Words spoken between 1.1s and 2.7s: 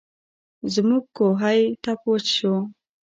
کوهۍ ټپ وچ شو.